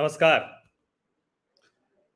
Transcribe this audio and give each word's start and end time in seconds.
नमस्कार। 0.00 0.40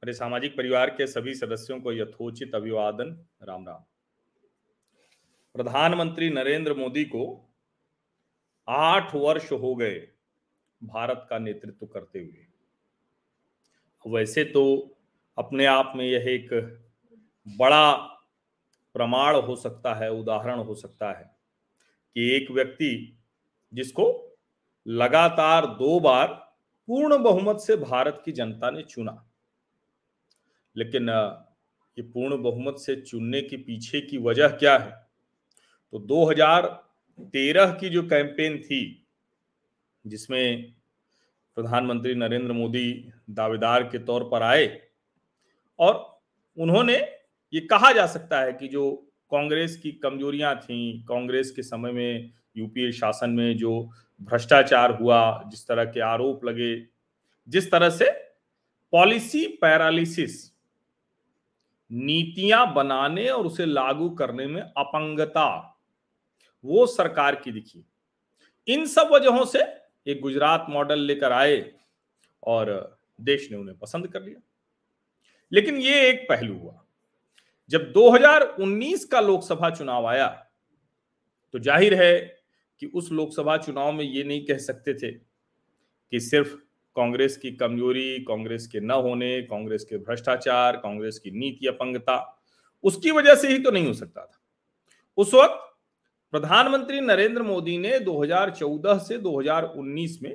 मेरे 0.02 0.12
सामाजिक 0.12 0.56
परिवार 0.56 0.90
के 0.90 1.06
सभी 1.06 1.34
सदस्यों 1.34 1.80
को 1.80 1.92
यथोचित 1.92 2.54
अभिवादन। 2.54 3.26
राम 3.42 3.66
राम। 3.66 3.82
प्रधानमंत्री 5.54 6.30
नरेंद्र 6.30 6.74
मोदी 6.74 7.04
को 7.04 7.51
आठ 8.69 9.14
वर्ष 9.14 9.53
हो 9.53 9.74
गए 9.76 10.08
भारत 10.85 11.26
का 11.30 11.38
नेतृत्व 11.38 11.87
करते 11.87 12.19
हुए। 12.19 12.46
वैसे 14.06 14.45
तो 14.45 14.97
अपने 15.38 15.67
आप 15.67 15.92
में 15.97 16.05
यह 16.05 16.24
एक 16.29 16.48
बड़ा 17.48 17.97
प्रमाण 18.95 19.37
हो 19.37 19.56
सकता 19.56 19.95
है, 19.95 20.10
उदाहरण 20.10 20.59
हो 20.59 20.74
सकता 20.74 21.12
है 21.12 21.37
कि 22.15 22.37
एक 22.37 22.51
व्यक्ति 22.51 23.19
जिसको 23.74 24.37
लगातार 24.87 25.66
दो 25.66 26.01
बार 26.01 26.48
पूर्ण 26.88 27.19
बहुमत 27.19 27.60
से 27.60 27.77
भारत 27.77 28.23
की 28.24 28.33
जनता 28.33 28.70
ने 28.70 28.83
चुना। 28.83 29.30
लेकिन 30.77 31.09
ये 31.96 32.02
पूर्ण 32.02 32.42
बहुमत 32.42 32.79
से 32.79 32.96
चुनने 32.96 33.41
के 33.42 33.56
पीछे 33.56 34.01
की 34.01 34.19
वजह 34.19 34.48
क्या 34.48 34.77
है? 34.79 34.91
तो 35.93 35.98
2013 35.98 37.73
की 37.73 37.88
जो 37.88 38.02
कैंपेन 38.02 38.59
थी, 38.59 39.06
जिसमें 40.06 40.73
प्रधानमंत्री 41.56 42.15
नरेंद्र 42.15 42.52
मोदी 42.52 43.10
दावेदार 43.30 43.82
के 43.82 43.98
तौर 43.98 44.24
पर 44.24 44.43
आए, 44.43 44.80
और 45.79 46.20
उन्होंने 46.57 46.96
ये 47.52 47.60
कहा 47.60 47.93
जा 47.93 48.07
सकता 48.07 48.41
है 48.41 48.52
कि 48.52 48.68
जो 48.68 48.91
कांग्रेस 49.30 49.77
की 49.77 49.93
कमजोरियाँ 49.93 50.57
थी, 50.57 51.05
कांग्रेस 51.09 51.51
के 51.51 51.62
समय 51.62 51.93
में 51.93 52.32
यूपीए 52.59 52.93
शासन 52.93 53.30
में 53.30 53.57
जो 53.57 53.91
भ्रष्टाचार 54.21 54.91
हुआ, 54.91 55.43
जिस 55.47 55.66
तरह 55.66 55.85
के 55.85 56.01
आरोप 56.01 56.45
लगे, 56.45 56.87
जिस 57.49 57.71
तरह 57.71 57.91
से 57.91 58.10
पॉलिसी 58.93 59.46
पैरालिसिस 59.46 60.52
नीतियाँ 61.91 62.74
बनाने 62.74 63.29
और 63.29 63.47
उसे 63.47 63.66
लागू 63.66 64.08
करने 64.10 64.47
में 64.47 64.60
अपंगता, 64.62 65.74
वो 66.64 66.86
सरकार 66.86 67.34
की 67.34 67.52
दिखी। 67.52 67.84
इन 68.69 68.86
सब 68.86 69.08
वजहों 69.12 69.44
से 69.44 69.62
एक 70.06 70.20
गुजरात 70.20 70.66
मॉडल 70.70 70.98
लेकर 70.98 71.32
आए 71.32 71.72
और 72.42 72.98
देश 73.20 73.50
ने 73.50 73.56
उन्हें 73.56 73.78
पसंद 73.78 74.06
कर 74.06 74.22
लिया। 74.22 74.41
लेकिन 75.52 75.77
ये 75.77 76.08
एक 76.08 76.27
पहलू 76.28 76.58
हुआ। 76.58 76.84
जब 77.70 77.92
2019 77.92 79.04
का 79.04 79.20
लोकसभा 79.20 79.70
चुनाव 79.70 80.06
आया 80.06 80.27
तो 81.52 81.58
ज़ाहिर 81.58 82.02
है 82.02 82.38
कि 82.80 82.86
उस 82.86 83.12
लोकसभा 83.12 83.56
चुनाव 83.56 83.92
में 83.92 84.04
ये 84.04 84.24
नहीं 84.24 84.46
कह 84.46 84.58
सकते 84.58 84.94
थे 84.94 85.10
कि 86.12 86.20
सिर्फ़ 86.20 86.54
कांग्रेस 86.96 87.36
की 87.36 87.50
कमज़ोरी, 87.50 88.24
कांग्रेस 88.24 88.66
के 88.66 88.80
न 88.80 88.90
होने, 88.90 89.42
कांग्रेस 89.42 89.84
के 89.84 89.98
भ्रष्टाचार, 89.98 90.76
कांग्रेस 90.76 91.18
की 91.18 91.30
नीति 91.30 91.66
अपंगता, 91.66 92.42
उसकी 92.84 93.10
वजह 93.10 93.34
से 93.34 93.48
ही 93.48 93.58
तो 93.58 93.70
नहीं 93.70 93.86
हो 93.86 93.92
सकता 93.92 94.24
था। 94.24 94.40
उस 95.16 95.34
वक्त 95.34 95.64
प्रधानमंत्री 96.30 97.00
नरेंद्र 97.00 97.42
मोदी 97.42 97.78
ने 97.78 97.98
2014 97.98 98.98
से 98.98 99.18
2019 99.18 100.18
में 100.22 100.34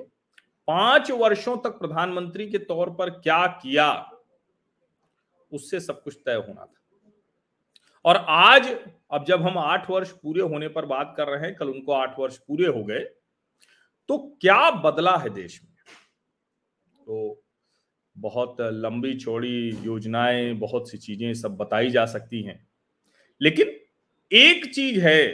पाँच 0.67 1.11
वर्षों 1.11 1.57
तक 1.57 1.69
प्रधानमंत्री 1.69 2.49
के 2.49 2.57
तौर 2.57 2.89
पर 2.89 3.09
क्या 3.09 3.47
किया, 3.47 4.11
उससे 5.51 5.79
सब 5.79 6.03
कुछ 6.03 6.17
तय 6.25 6.35
होना 6.47 6.65
था। 6.65 6.82
और 8.05 8.15
आज, 8.17 8.67
अब 9.11 9.25
जब 9.25 9.41
हम 9.41 9.57
आठ 9.57 9.89
वर्ष 9.89 10.11
पूरे 10.13 10.41
होने 10.41 10.67
पर 10.67 10.85
बात 10.85 11.13
कर 11.17 11.27
रहे 11.27 11.45
हैं, 11.45 11.55
कल 11.55 11.69
उनको 11.69 11.91
आठ 11.91 12.19
वर्ष 12.19 12.37
पूरे 12.37 12.67
हो 12.67 12.83
गए 12.83 12.99
तो 14.09 14.17
क्या 14.41 14.71
बदला 14.71 15.15
है 15.17 15.29
देश 15.29 15.59
में? 15.63 15.71
तो 17.05 17.41
बहुत 18.15 18.57
लंबी 18.61 19.13
चौड़ी 19.13 19.69
योजनाएँ, 19.83 20.53
बहुत 20.53 20.89
सी 20.91 20.97
चीज़ें 20.97 21.33
सब 21.33 21.55
बताई 21.57 21.89
जा 21.89 22.05
सकती 22.05 22.41
हैं। 22.41 22.67
लेकिन 23.41 23.71
एक 24.31 24.65
चीज़ 24.73 24.99
है 24.99 25.33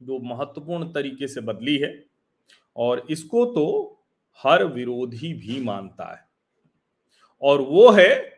जो 0.00 0.18
महत्वपूर्ण 0.18 0.92
तरीके 0.92 1.28
से 1.28 1.40
बदली 1.40 1.76
है, 1.76 2.04
और 2.76 3.06
इसको 3.10 3.44
तो 3.44 3.66
हर 4.44 4.64
विरोधी 4.64 5.32
भी 5.34 5.60
मानता 5.60 6.12
है। 6.12 6.24
और 7.42 7.60
वो 7.60 7.90
है 7.90 8.31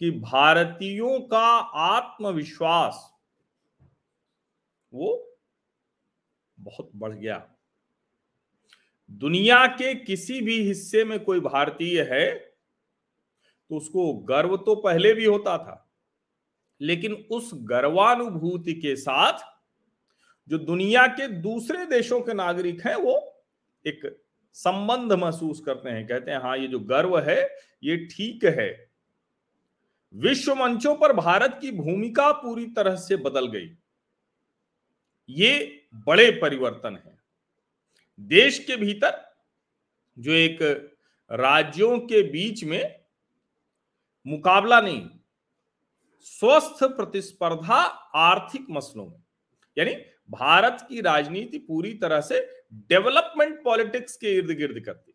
कि 0.00 0.10
भारतीयों 0.10 1.20
का 1.22 1.46
आत्मविश्वास 1.84 3.04
वो 4.92 5.24
बहुत 6.58 6.90
बढ़ 6.94 7.12
गया। 7.12 7.46
दुनिया 9.10 9.66
के 9.68 9.94
किसी 9.94 10.40
भी 10.40 10.60
हिस्से 10.62 11.04
में 11.04 11.18
कोई 11.24 11.40
भारतीय 11.40 12.00
है 12.10 12.34
तो 13.70 13.76
उसको 13.76 14.12
गर्व 14.24 14.56
तो 14.56 14.74
पहले 14.76 15.12
भी 15.14 15.24
होता 15.24 15.56
था, 15.58 15.84
लेकिन 16.80 17.12
उस 17.30 17.50
गर्वानुभूति 17.64 18.74
के 18.74 18.94
साथ 18.96 19.38
जो 20.48 20.58
दुनिया 20.58 21.06
के 21.08 21.26
दूसरे 21.40 21.84
देशों 21.86 22.20
के 22.20 22.34
नागरिक 22.34 22.86
हैं, 22.86 22.94
वो 22.94 23.44
एक 23.84 24.00
संबंध 24.56 25.12
महसूस 25.14 25.60
करते 25.60 25.90
हैं, 25.90 26.06
कहते 26.06 26.30
हैं 26.30 26.38
हाँ 26.38 26.56
ये 26.58 26.68
जो 26.68 26.78
गर्व 26.80 27.18
है, 27.20 27.42
ये 27.82 27.96
ठीक 28.06 28.44
है 28.44 28.87
विश्व 30.14 30.54
मंचों 30.54 30.96
पर 30.96 31.12
भारत 31.12 31.58
की 31.60 31.70
भूमिका 31.72 32.32
पूरी 32.32 32.66
तरह 32.66 32.96
से 32.96 33.16
बदल 33.16 33.46
गई। 33.46 33.76
ये 35.28 35.84
बड़े 35.94 36.30
परिवर्तन 36.30 37.02
है। 37.06 37.18
देश 38.20 38.58
के 38.58 38.76
भीतर 38.76 39.36
जो 40.18 40.32
एक 40.32 40.58
राज्यों 41.32 41.98
के 41.98 42.22
बीच 42.22 42.64
में 42.64 43.00
मुकाबला 44.26 44.80
नहीं, 44.80 45.08
स्वस्थ 46.20 46.84
प्रतिस्पर्धा 46.84 47.80
आर्थिक 48.14 48.66
मसलों 48.70 49.06
में, 49.06 49.22
यानी 49.78 49.94
भारत 50.30 50.86
की 50.88 51.00
राजनीति 51.00 51.58
पूरी 51.58 51.94
तरह 51.94 52.20
से 52.20 52.40
डेवलपमेंट 52.74 53.64
पॉलिटिक्स 53.64 54.16
के 54.16 54.34
इर्द 54.36 54.50
गिर्द 54.50 54.84
करती। 54.84 55.14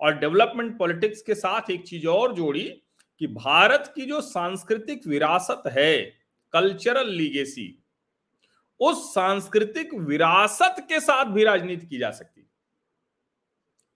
और 0.00 0.18
डेवलपमेंट 0.18 0.78
पॉलिटिक्स 0.78 1.22
के 1.22 1.34
साथ 1.34 1.70
एक 1.70 1.86
चीज़ 1.86 2.06
और 2.06 2.34
जोड़ी 2.34 2.82
कि 3.22 3.28
भारत 3.28 3.92
की 3.96 4.02
जो 4.02 4.20
सांस्कृतिक 4.20 5.06
विरासत 5.06 5.62
है 5.66 6.02
कल्चरल 6.52 7.08
लीगेसी 7.08 7.84
उस 8.80 9.14
सांस्कृतिक 9.14 9.94
विरासत 9.94 10.76
के 10.80 11.00
साथ 11.00 11.24
भी 11.24 11.44
राजनीति 11.44 11.86
की 11.86 11.98
जा 11.98 12.10
सकती 12.10 12.46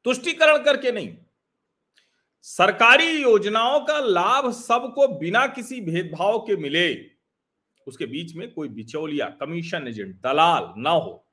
तुष्टिकरण 0.04 0.64
करके 0.64 0.92
नहीं। 0.92 1.16
सरकारी 2.42 3.22
योजनाओं 3.22 3.80
का 3.80 3.98
लाभ 3.98 4.52
सबको 4.52 5.08
बिना 5.08 5.46
किसी 5.46 5.80
भेदभाव 5.80 6.38
के 6.38 6.56
मिले। 6.56 7.10
उसके 7.86 8.06
बीच 8.06 8.34
में 8.34 8.52
कोई 8.52 8.68
बिचौलिया, 8.68 9.28
कमीशन 9.28 9.88
एजेंट, 9.88 10.20
दलाल 10.20 10.74
ना 10.76 10.90
हो। 10.90 11.26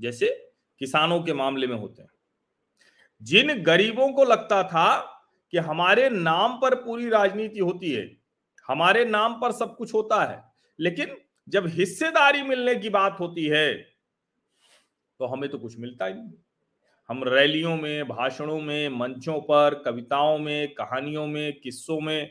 जैसे 0.00 0.52
किसानों 0.78 1.22
के 1.22 1.32
मामले 1.32 1.66
में 1.66 1.76
होते 1.76 2.02
हैं। 2.02 2.10
जिन 3.22 3.62
गरीबों 3.62 4.12
को 4.12 4.24
लगता 4.24 4.62
था 4.62 5.11
कि 5.52 5.58
हमारे 5.58 6.08
नाम 6.10 6.56
पर 6.58 6.74
पूरी 6.74 7.08
राजनीति 7.08 7.58
होती 7.58 7.90
है, 7.92 8.10
हमारे 8.66 9.04
नाम 9.04 9.40
पर 9.40 9.52
सब 9.52 9.76
कुछ 9.76 9.94
होता 9.94 10.22
है, 10.24 10.42
लेकिन 10.78 11.16
जब 11.48 11.66
हिस्सेदारी 11.68 12.42
मिलने 12.42 12.74
की 12.74 12.88
बात 12.90 13.16
होती 13.20 13.44
है 13.46 13.72
तो 15.20 15.26
हमें 15.26 15.48
तो 15.50 15.58
कुछ 15.58 15.78
मिलता 15.78 16.06
ही 16.06 16.14
नहीं। 16.14 16.32
हम 17.08 17.22
रैलियों 17.24 17.76
में, 17.76 18.08
भाषणों 18.08 18.60
में, 18.60 18.88
मंचों 18.88 19.40
पर, 19.40 19.74
कविताओं 19.84 20.38
में, 20.38 20.74
कहानियों 20.74 21.26
में, 21.26 21.60
किस्सों 21.60 22.00
में, 22.00 22.30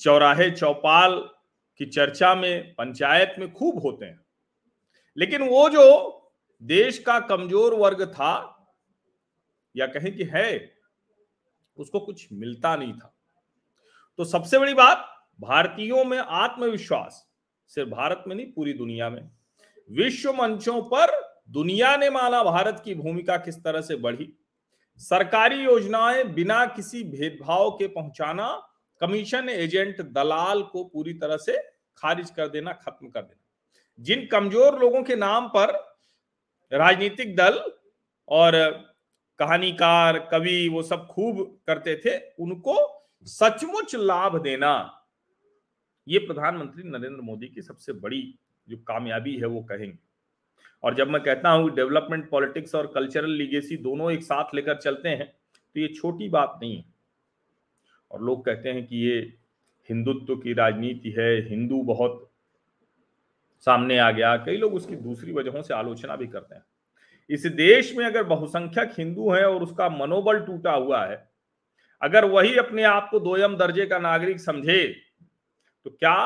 चौराहे 0.00 0.50
चौपाल 0.50 1.18
की 1.80 1.86
चर्चा 1.86 2.34
में, 2.34 2.74
पंचायत 2.74 3.34
में 3.38 3.52
खूब 3.52 3.78
होते 3.82 4.06
हैं। 4.06 4.20
लेकिन 5.16 5.42
वो 5.42 5.68
जो 5.68 5.84
देश 6.62 6.98
का 6.98 7.18
कमज़ोर 7.20 7.74
वर्ग 7.74 8.04
था, 8.06 8.32
या 9.74 9.86
कहें 9.86 10.14
कि 10.16 10.24
है 10.24 10.73
उसको 11.78 12.00
कुछ 12.00 12.26
मिलता 12.32 12.76
नहीं 12.76 12.92
था। 12.92 13.14
तो 14.18 14.24
सबसे 14.24 14.58
बड़ी 14.58 14.74
बात, 14.74 15.10
भारतीयों 15.40 16.04
में 16.04 16.18
आत्मविश्वास, 16.18 17.26
सिर्फ़ 17.68 17.90
भारत 17.90 18.24
में 18.28 18.36
नहीं, 18.36 18.52
पूरी 18.52 18.72
दुनिया 18.72 19.10
में। 19.10 19.30
विश्व 19.90 20.32
मंचों 20.32 20.82
पर 20.82 21.12
दुनिया 21.50 21.96
ने 21.96 22.10
माना 22.10 22.42
भारत 22.44 22.82
की 22.84 22.94
भूमिका 22.94 23.36
किस 23.36 23.62
तरह 23.64 23.80
से 23.80 23.96
बढ़ी। 23.96 24.32
सरकारी 24.98 25.56
योजनाएँ 25.56 26.24
बिना 26.24 26.66
किसी 26.66 27.02
भेदभाव 27.04 27.70
के 27.70 27.86
पहुंचाना, 27.86 28.68
कमीशन 29.00 29.48
एजेंट 29.48 30.00
दलाल 30.00 30.62
को 30.62 30.84
पूरी 30.84 31.14
तरह 31.14 31.36
से 31.36 31.58
खारिज 31.96 32.30
कर 32.30 32.48
देना, 32.48 32.72
खत्म 32.72 33.08
कर 33.08 33.22
देना। 33.22 33.40
जिन 34.00 34.26
कमज़ोर 34.26 34.78
लोगों 34.78 35.02
के 35.02 35.16
नाम 35.16 35.48
पर 35.48 35.72
राजनीतिक 36.72 37.36
दल 37.36 37.60
और 38.28 38.54
कहानीकार, 39.38 40.18
कवि, 40.32 40.68
वो 40.68 40.82
सब 40.82 41.06
खूब 41.06 41.58
करते 41.66 41.96
थे, 41.96 42.18
उनको 42.40 42.76
सचमुच 43.26 43.94
लाभ 43.94 44.40
देना। 44.42 45.00
ये 46.08 46.18
प्रधानमंत्री 46.18 46.82
नरेंद्र 46.82 47.20
मोदी 47.20 47.48
की 47.48 47.62
सबसे 47.62 47.92
बड़ी 47.92 48.22
जो 48.68 48.76
कामयाबी 48.78 49.36
है, 49.36 49.46
वो 49.46 49.62
कहेंगे। 49.62 49.98
और 50.82 50.94
जब 50.94 51.08
मैं 51.08 51.22
कहता 51.22 51.50
हूँ 51.50 51.70
डेवलपमेंट, 51.70 52.28
पॉलिटिक्स 52.30 52.74
और 52.74 52.86
कल्चरल 52.86 53.30
लीगेसी 53.30 53.76
दोनों 53.76 54.10
एक 54.12 54.22
साथ 54.22 54.54
लेकर 54.54 54.76
चलते 54.76 55.08
हैं 55.08 55.26
तो 55.76 55.80
ये 55.80 55.88
छोटी 55.88 56.28
बात 56.28 56.58
नहीं 56.62 56.76
है। 56.76 56.84
और 58.10 58.22
लोग 58.22 58.44
कहते 58.44 58.68
हैं 58.68 58.86
कि 58.86 58.96
ये 58.96 59.20
हिंदुत्व 59.88 60.36
की 60.36 60.52
राजनीति 60.52 61.10
है, 61.10 61.48
हिंदू 61.48 61.82
बहुत 61.82 62.30
सामने 63.66 63.98
आ 63.98 64.10
गया। 64.10 64.36
कई 64.36 64.56
लोग 64.56 64.74
उसकी 64.74 64.96
दूसरी 64.96 65.32
वजहों 65.32 65.62
से 65.62 65.74
आलोचना 65.74 66.16
भी 66.16 66.26
करते 66.26 66.54
हैं। 66.54 66.62
इस 67.30 67.46
देश 67.46 67.94
में 67.96 68.04
अगर 68.06 68.24
बहुसंख्यक 68.24 68.92
हिंदू 68.98 69.30
है 69.32 69.44
और 69.44 69.62
उसका 69.62 69.88
मनोबल 69.88 70.40
टूटा 70.40 70.72
हुआ 70.72 71.04
है, 71.06 71.16
अगर 72.02 72.24
वही 72.24 72.56
अपने 72.56 72.82
आप 72.82 73.08
को 73.10 73.20
दोयम 73.20 73.56
दर्जे 73.56 73.86
का 73.86 73.98
नागरिक 73.98 74.40
समझे 74.40 74.84
तो 75.86 75.90
क्या 75.90 76.16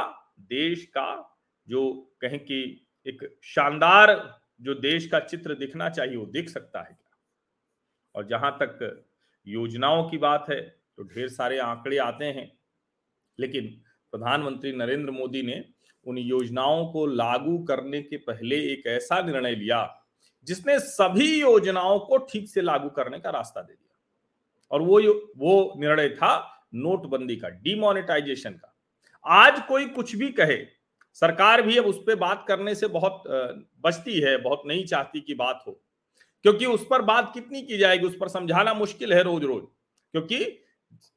देश 0.40 0.84
का 0.86 1.36
जो 1.68 1.90
कहें 2.20 2.38
कि 2.38 2.60
एक 3.06 3.22
शानदार 3.44 4.12
जो 4.60 4.74
देश 4.74 5.06
का 5.06 5.18
चित्र 5.20 5.54
दिखना 5.54 5.88
चाहिए, 5.88 6.16
वो 6.16 6.26
दिख 6.26 6.48
सकता 6.48 6.80
है 6.80 6.84
क्या? 6.86 7.16
और 8.14 8.26
जहाँ 8.26 8.56
तक 8.62 9.04
योजनाओं 9.46 10.08
की 10.10 10.18
बात 10.18 10.46
है 10.50 10.60
तो 10.60 11.02
ढेर 11.04 11.28
सारे 11.28 11.58
आंकड़े 11.58 11.98
आते 11.98 12.24
हैं, 12.24 12.50
लेकिन 13.38 13.66
प्रधानमंत्री 14.12 14.72
नरेंद्र 14.72 15.10
मोदी 15.10 15.42
ने 15.42 15.64
उन 16.06 16.18
योजनाओं 16.18 16.86
को 16.86 17.06
लागू 17.06 17.58
करने 17.64 18.02
के 18.02 18.16
पहले 18.16 18.56
एक 18.72 18.86
ऐसा 18.86 19.20
निर्णय 19.22 19.54
लिया 19.54 19.82
जिसने 20.46 20.78
सभी 20.78 21.40
योजनाओं 21.40 21.98
को 21.98 22.16
ठीक 22.18 22.48
से 22.48 22.60
लागू 22.60 22.88
करने 22.88 23.18
का 23.20 23.30
रास्ता 23.30 23.62
दे 23.62 23.72
दिया। 23.72 23.96
और 24.70 24.82
वो 24.82 25.00
वो 25.36 25.74
निर्णय 25.78 26.08
था 26.08 26.64
नोटबंदी 26.74 27.36
का 27.36 27.48
डिमोनेटाइजेशन 27.48 28.50
का। 28.50 28.74
आज 29.24 29.60
कोई 29.68 29.86
कुछ 29.86 30.14
भी 30.16 30.30
कहे, 30.30 30.56
सरकार 31.14 31.62
भी 31.62 31.76
अब 31.76 31.86
उस 31.86 31.98
पर 31.98 32.14
बात 32.14 32.44
करने 32.48 32.74
से 32.74 32.86
बहुत 32.86 33.22
बचती 33.80 34.20
है, 34.20 34.36
बहुत 34.36 34.62
नहीं 34.66 34.84
चाहती 34.84 35.20
कि 35.20 35.34
बात 35.34 35.64
हो। 35.66 35.80
क्योंकि 36.44 36.66
उस 36.66 36.86
पर 36.90 37.02
बात 37.02 37.30
कितनी 37.34 37.62
की 37.62 37.78
जाएगी, 37.78 38.06
उस 38.06 38.16
पर 38.16 38.28
समझाना 38.28 38.74
मुश्किल 38.74 39.12
है 39.12 39.22
रोज 39.22 39.44
रोज 39.44 39.62
क्योंकि 40.14 40.64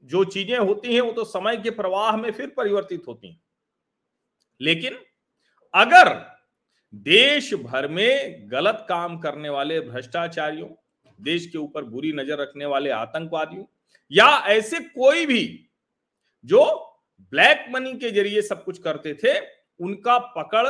जो 0.04 0.24
चीज़ें 0.24 0.58
होती 0.58 0.94
हैं, 0.94 1.02
वो 1.02 1.12
तो 1.12 1.24
समय 1.24 1.58
के 1.58 1.70
प्रवाह 1.70 2.16
में 2.18 2.32
फिर 2.32 2.48
परिवर्तित 2.48 3.04
होती 3.08 3.28
हैं। 3.28 3.42
लेकिन 4.62 4.98
अगर 5.74 6.10
देश 6.94 7.54
भर 7.56 7.88
में 7.88 8.48
गलत 8.52 8.86
काम 8.90 9.18
करने 9.20 9.50
वाले 9.50 9.80
भ्रष्टाचारियों, 9.82 10.68
देश 11.20 11.46
के 11.46 11.58
ऊपर 11.58 11.84
बुरी 11.86 12.12
नज़र 12.14 12.42
रखने 12.42 12.66
वाले 12.66 12.90
आतंकवादियों, 12.92 13.64
या 14.12 14.28
ऐसे 14.48 14.80
कोई 14.80 15.26
भी 15.26 15.44
जो 16.46 16.64
ब्लैक 17.34 17.66
मनी 17.72 17.94
के 17.94 18.12
ज़रिए 18.12 18.42
सब 18.42 18.64
कुछ 18.64 18.80
करते 18.80 19.14
थे, 19.14 19.40
उनका 19.80 20.18
पकड़ 20.38 20.68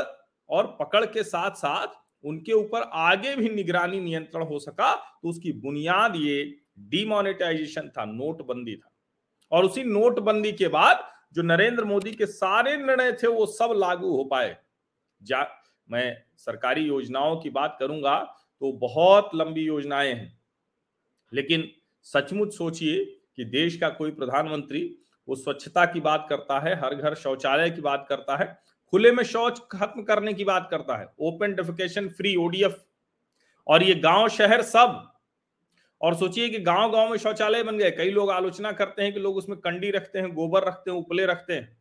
और 0.49 0.67
पकड़ 0.79 1.05
के 1.05 1.23
साथ 1.23 1.51
साथ 1.55 1.99
उनके 2.23 2.53
ऊपर 2.53 2.81
आगे 2.93 3.35
भी 3.35 3.49
निगरानी 3.49 3.99
नियंत्रण 3.99 4.43
हो 4.43 4.59
सका 4.59 4.93
तो 4.95 5.29
उसकी 5.29 5.51
बुनियाद 5.53 6.15
ये 6.15 6.43
डिमोनेटाइजेशन 6.79 7.87
था, 7.89 8.05
नोटबंदी 8.05 8.75
था। 8.75 8.89
और 9.51 9.65
उसी 9.65 9.83
नोटबंदी 9.83 10.51
के 10.51 10.67
बाद 10.69 11.03
जो 11.35 11.41
नरेंद्र 11.43 11.83
मोदी 11.85 12.11
के 12.11 12.25
सारे 12.25 12.75
निर्णय 12.77 13.11
थे, 13.13 13.27
वो 13.27 13.45
सब 13.47 13.73
लागू 13.75 14.15
हो 14.17 14.23
पाए। 14.23 14.55
मैं 15.91 16.23
सरकारी 16.37 16.81
योजनाओं 16.81 17.35
की 17.37 17.49
बात 17.49 17.75
करूँगा 17.79 18.19
तो 18.61 18.71
बहुत 18.71 19.29
लंबी 19.35 19.61
योजनाएँ 19.61 20.13
हैं। 20.13 20.39
लेकिन 21.33 21.69
सचमुच 22.03 22.53
सोचिए 22.53 23.03
कि 23.35 23.45
देश 23.45 23.77
का 23.77 23.89
कोई 23.89 24.11
प्रधानमंत्री 24.11 24.97
वो 25.27 25.35
स्वच्छता 25.35 25.85
की 25.85 25.99
बात 25.99 26.25
करता 26.29 26.59
है, 26.59 26.75
हर 26.75 26.95
घर 26.95 27.15
शौचालय 27.15 27.69
की 27.69 27.81
बात 27.81 28.05
करता 28.09 28.35
है, 28.37 28.59
खुले 28.93 29.11
में 29.11 29.23
शौच 29.23 29.61
खत्म 29.71 30.03
करने 30.03 30.33
की 30.33 30.43
बात 30.43 30.67
करता 30.71 30.97
है, 30.97 31.07
ओपन 31.19 31.53
डेफिकेशन 31.53 32.09
फ्री, 32.09 32.35
ओडीएफ। 32.35 32.83
और 33.67 33.83
ये 33.83 33.95
गाँव 33.95 34.27
शहर 34.29 34.61
सब, 34.61 35.11
और 36.01 36.15
सोचिए 36.15 36.49
कि 36.49 36.59
गाँव 36.59 36.91
गाँव 36.91 37.09
में 37.09 37.17
शौचालय 37.17 37.63
बन 37.63 37.77
गए, 37.77 37.91
कई 37.91 38.11
लोग 38.11 38.31
आलोचना 38.31 38.71
करते 38.71 39.03
हैं 39.03 39.13
कि 39.13 39.19
लोग 39.19 39.37
उसमें 39.37 39.57
कंडी 39.59 39.91
रखते 39.91 40.19
हैं, 40.19 40.33
गोबर 40.33 40.63
रखते 40.63 40.91
हैं, 40.91 40.97
उपले 40.97 41.25
रखते 41.25 41.53
हैं। 41.53 41.77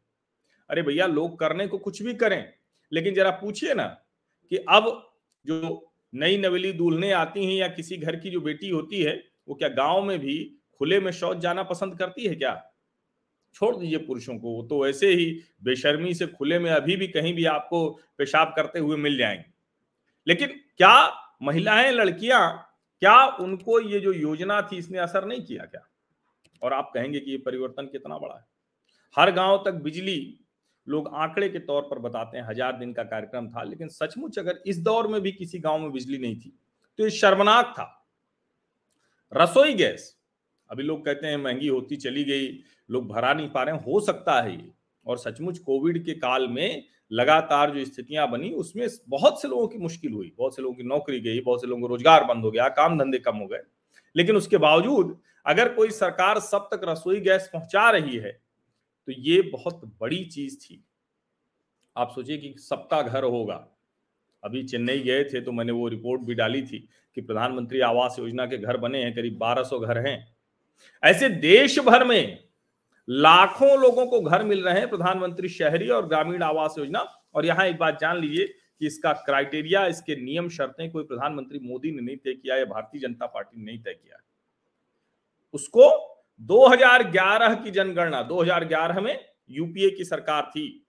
अरे 0.71 0.83
भैया, 0.83 1.07
लोग 1.07 1.39
करने 1.39 1.67
को 1.67 1.79
कुछ 1.79 2.03
भी 2.03 2.15
करें। 2.15 2.53
लेकिन 2.93 3.15
जरा 3.15 3.31
पूछिए 3.31 3.75
ना 3.75 3.85
कि 4.51 4.57
अब 4.57 5.13
जो 5.47 5.93
नई 6.15 6.39
नवेली 6.39 6.73
दूल्हने 6.73 7.13
आती 7.13 7.47
हैं 7.47 7.55
या 7.55 7.69
किसी 7.69 7.97
घर 7.97 8.17
की 8.17 8.31
जो 8.31 8.41
बेटी 8.41 8.69
होती 8.69 9.03
है, 9.03 9.25
वो 9.49 9.55
क्या 9.55 9.69
गाँव 9.69 10.03
में 10.03 10.19
भी 10.19 10.57
खुले 10.79 11.01
में 11.01 11.13
शौच 11.13 11.37
जाना 11.37 11.63
पसंद 11.63 11.99
करती 11.99 12.27
है 12.27 12.35
क्या? 12.35 12.73
छोड़ 13.55 13.77
दीजिए 13.77 13.99
पुरुषों 13.99 14.39
को, 14.39 14.51
वो 14.51 14.63
तो 14.63 14.89
ऐसे 14.89 15.09
ही 15.15 15.41
बेशर्मी 15.65 16.15
से 16.15 16.27
खुले 16.27 16.59
में 16.59 16.71
अभी 16.71 16.97
भी 16.97 17.09
कहीं 17.09 17.35
भी 17.35 17.45
आपको 17.45 18.01
पेशाब 18.19 18.53
करते 18.57 18.79
हुए 18.79 18.97
मिल 18.97 19.19
जाएँगे। 19.19 19.45
लेकिन 20.27 20.49
क्या 20.49 21.13
महिलाएँ, 21.43 21.93
लड़कियाँ, 21.93 22.77
क्या 23.01 23.27
उनको 23.27 23.81
ये 23.81 24.01
जो 24.01 24.13
योजना 24.13 24.63
थी, 24.63 24.77
इसने 24.77 24.99
असर 24.99 25.25
नहीं 25.25 25.43
किया 25.43 25.65
क्या? 25.65 25.89
और 26.63 26.73
आप 26.73 26.91
कहेंगे 26.95 27.21
कि 27.21 27.31
ये 27.31 27.39
परिवर्तन 27.39 27.87
कितना 27.87 28.19
बड़ा 28.19 28.35
है। 28.35 28.45
हर 29.17 29.31
गाँव 29.31 29.63
तक 29.65 29.73
बिजली 29.73 30.40
लोग 30.91 31.11
आंकड़े 31.15 31.49
के 31.49 31.59
तौर 31.61 31.83
पर 31.83 31.99
बताते 31.99 32.39
हैं, 32.39 32.45
हज़ार 32.47 32.77
दिन 32.79 32.93
का 32.93 33.03
कार्यक्रम 33.05 33.49
था, 33.49 33.63
लेकिन 33.63 33.89
सचमुच 33.91 34.39
अगर 34.39 34.63
इस 34.67 34.79
दौर 34.81 35.09
में 35.09 35.21
भी 35.21 35.33
किसी 35.33 35.59
गाँव 35.61 35.79
में 35.79 35.93
बिजली 35.93 36.19
नहीं 36.19 36.37
थी 36.37 36.53
तो 36.99 37.05
ये 37.05 37.11
शर्मनाक 37.13 37.73
था। 37.73 37.97
रसोई 39.33 39.75
गैस, 39.75 40.15
अभी 40.71 40.83
लोग 40.83 41.05
कहते 41.05 41.27
हैं 41.27 41.37
महँगी 41.37 41.69
होती 41.69 41.97
चली 41.99 42.25
गई, 42.25 42.49
लोग 42.91 43.09
भरा 43.09 43.33
नहीं 43.35 43.49
पा 43.51 43.63
रहे 43.63 43.75
हैं 43.75 43.83
सकता 44.03 44.41
है 44.41 44.53
ये। 44.53 44.73
और 45.07 45.19
सचमुच 45.19 45.59
कोविड 45.59 46.05
के 46.05 46.15
काल 46.15 46.49
में 46.49 46.85
लगातार 47.11 47.71
जो 47.71 47.85
स्थितियाँ 47.85 48.31
बनी, 48.31 48.51
उसमें 48.53 48.87
बहुत 49.09 49.41
से 49.43 49.49
लोगों 49.49 49.67
की 49.69 49.79
मुश्किल 49.79 50.13
हुई, 50.13 50.33
बहुत 50.39 50.57
से 50.57 50.63
लोगों 50.63 50.75
की 50.75 50.83
नौकरी 50.85 51.21
गई, 51.21 51.41
बहुत 51.41 51.61
से 51.61 51.67
लोगों 51.67 51.83
को 51.83 51.89
रोज़गार 51.89 52.25
बंद 52.25 52.45
हो 52.45 52.51
गया, 52.51 52.69
काम 52.71 52.99
धंधे 52.99 53.19
कम 53.19 53.37
हो 53.37 53.47
गए। 53.47 53.61
लेकिन 54.17 54.37
उसके 54.37 54.57
बावजूद, 54.59 55.19
अगर 55.47 55.73
कोई 55.75 55.91
सरकार 55.91 56.39
सब 56.41 56.69
तक 56.73 56.81
रसोई 56.85 57.21
गैस 57.21 57.49
पहुँचा 57.53 57.91
रही 57.91 58.17
है 58.17 58.39
तो 59.11 59.15
ये 59.21 59.43
बहुत 59.43 59.81
बड़ी 60.01 60.25
चीज़ 60.25 60.59
थी। 60.59 60.85
आप 61.97 62.13
सोचिए 62.15 62.39
कि 62.39 62.55
सबका 62.59 63.03
घर 63.03 63.25
होगा। 63.25 63.69
अभी 64.45 64.63
चेन्नई 64.65 64.99
गए 64.99 65.25
थे 65.25 65.41
तो 65.41 65.53
मैंने 65.53 65.73
वो 65.73 65.89
रिपोर्ट 65.89 66.21
भी 66.21 66.35
डाली 66.35 66.63
थी 66.63 66.89
कि 67.15 67.21
प्रधानमंत्री 67.21 67.81
आवास 67.81 68.17
योजना 68.19 68.47
के 68.47 68.59
घर 68.59 68.77
बने 68.77 69.03
हैं, 69.03 69.15
करीब 69.15 69.39
1200 69.39 69.81
घर 69.81 69.99
हैं। 69.99 70.37
ऐसे 71.05 71.29
देश 71.29 71.79
भर 71.79 72.05
में 72.05 72.45
लाखों 73.09 73.81
लोगों 73.81 74.07
को 74.07 74.21
घर 74.21 74.45
मिल 74.45 74.65
रहे 74.65 74.79
हैं 74.79 74.91
प्रधानमंत्री 74.91 75.49
शहरी 75.49 75.89
और 75.89 76.07
ग्रामीण 76.07 76.43
आवास 76.43 76.75
योजना। 76.79 77.01
और 77.35 77.47
यहाँ 77.47 77.67
एक 77.67 77.79
बात 77.79 78.01
जान 78.01 78.19
लीजिए 78.19 78.47
कि 78.47 78.87
इसका 78.87 79.13
क्राइटेरिया, 79.13 79.87
इसके 79.87 80.17
नियम 80.17 80.49
शर्तें 80.49 80.91
कोई 80.91 81.05
प्रधानमंत्री 81.05 81.59
मोदी 81.59 81.91
ने 81.91 82.03
नहीं 82.03 82.17
तय 82.17 82.33
किया 82.33 82.57
या 82.57 82.65
भारतीय 82.65 83.01
जनता 83.01 83.27
पार्टी 83.27 83.61
ने 83.61 83.73
नहीं 83.73 83.83
तय 83.83 83.95
किया। 83.95 84.23
उसको 85.55 86.17
2011 86.41 87.55
की 87.55 87.71
जनगणना 87.71 88.23
2011 88.23 89.01
में 89.01 89.25
यूपीए 89.51 89.91
की 89.91 90.05
सरकार 90.05 90.51
थी। 90.51 90.87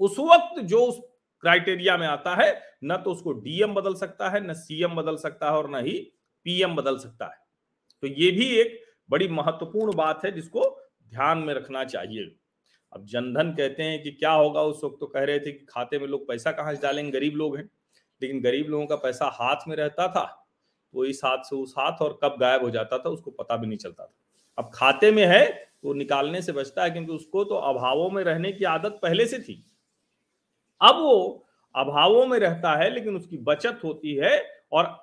उस 0.00 0.18
वक्त 0.18 0.60
जो 0.60 0.80
उस 0.80 1.00
क्राइटेरिया 1.42 1.96
में 1.96 2.06
आता 2.06 2.34
है, 2.34 2.50
न 2.84 2.96
तो 2.96 3.12
उसको 3.12 3.32
डीएम 3.32 3.74
बदल 3.74 3.94
सकता 3.94 4.30
है, 4.30 4.40
न 4.40 4.52
सीएम 4.54 4.94
बदल 4.96 5.16
सकता 5.16 5.46
है 5.46 5.56
और 5.56 5.70
न 5.70 5.84
ही 5.86 5.98
पीएम 6.46 6.74
बदल 6.76 6.98
सकता 6.98 7.26
है। 7.26 7.38
तो 8.02 8.06
ये 8.06 8.30
भी 8.30 8.46
एक 8.54 8.80
बड़ी 9.10 9.28
महत्वपूर्ण 9.28 9.94
बात 9.94 10.24
है 10.24 10.32
जिसको 10.32 10.64
ध्यान 11.08 11.38
में 11.38 11.54
रखना 11.54 11.84
चाहिए। 11.84 12.34
अब 12.92 13.04
जनधन 13.04 13.50
कहते 13.52 13.82
हैं 13.82 14.02
कि 14.02 14.10
क्या 14.10 14.32
होगा, 14.32 14.62
उस 14.62 14.80
वक्त 14.84 14.96
तो 15.00 15.06
कह 15.06 15.24
रहे 15.24 15.38
थे 15.40 15.52
कि 15.52 15.66
खाते 15.66 15.98
में 15.98 16.06
लोग 16.06 16.28
पैसा 16.28 16.52
कहाँ 16.52 16.74
से 16.74 16.82
डालेंगे, 16.82 17.10
गरीब 17.10 17.36
लोग 17.36 17.56
हैं। 17.56 17.68
लेकिन 18.22 18.40
गरीब 18.40 18.68
लोगों 18.68 18.86
का 18.86 18.96
पैसा 18.96 19.30
हाथ 19.34 19.68
में 19.68 19.76
रहता 19.76 20.08
था 20.08 20.24
तो 20.94 21.04
इस 21.04 21.20
हाथ 21.24 21.42
से 21.44 21.56
उस 21.56 21.74
हाथ 21.78 22.02
और 22.02 22.18
कब 22.22 22.36
गायब 22.40 22.62
हो 22.62 22.70
जाता 22.70 22.98
था, 22.98 23.10
उसको 23.10 23.30
पता 23.30 23.56
भी 23.56 23.66
नहीं 23.66 23.78
चलता 23.78 24.04
था। 24.04 24.14
अब 24.58 24.70
खाते 24.74 25.10
में 25.12 25.24
है 25.26 25.46
तो 25.82 25.92
निकालने 25.94 26.42
से 26.42 26.52
बचता 26.52 26.84
है 26.84 26.90
क्योंकि 26.90 27.12
उसको 27.12 27.44
तो 27.44 27.54
अभावों 27.54 28.08
में 28.10 28.22
रहने 28.24 28.52
की 28.52 28.64
आदत 28.66 28.98
पहले 29.02 29.26
से 29.26 29.38
थी। 29.38 29.64
अब 30.80 30.96
वो 30.96 31.46
अभावों 31.74 32.26
में 32.26 32.38
रहता 32.38 32.74
है 32.76 32.90
लेकिन 32.90 33.16
उसकी 33.16 33.36
बचत 33.38 33.80
होती 33.84 34.14
है 34.14 34.42
और 34.72 34.96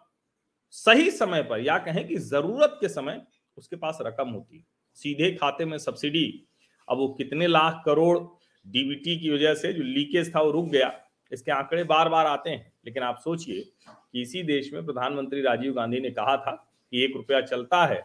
सही 0.73 1.09
समय 1.11 1.43
पर 1.43 1.59
या 1.59 1.77
कहें 1.77 2.07
कि 2.07 2.15
ज़रूरत 2.15 2.77
के 2.81 2.89
समय 2.89 3.21
उसके 3.57 3.75
पास 3.75 3.97
रकम 4.01 4.29
होती 4.29 4.57
है। 4.57 4.63
सीधे 4.97 5.31
खाते 5.31 5.65
में 5.65 5.77
सब्सिडी, 5.77 6.47
अब 6.87 6.97
वो 6.97 7.07
कितने 7.09 7.47
लाख 7.47 7.81
करोड़ 7.85 8.17
डीबीटी 8.65 9.17
की 9.19 9.29
वजह 9.29 9.53
से 9.53 9.71
जो 9.73 9.83
लीकेज 9.83 10.33
था 10.35 10.41
वो 10.41 10.51
रुक 10.51 10.65
गया। 10.65 10.91
इसके 11.31 11.51
आंकड़े 11.51 11.83
बार 11.83 12.09
बार 12.09 12.25
आते 12.25 12.49
हैं, 12.49 12.73
लेकिन 12.85 13.03
आप 13.03 13.19
सोचिए 13.19 13.61
कि 13.61 14.21
इसी 14.21 14.43
देश 14.43 14.71
में 14.73 14.85
प्रधानमंत्री 14.85 15.41
राजीव 15.41 15.73
गांधी 15.73 15.99
ने 15.99 16.11
कहा 16.11 16.35
था 16.37 16.51
कि 16.93 17.03
एक 17.05 17.15
रुपया 17.15 17.41
चलता 17.41 17.85
है 17.85 18.01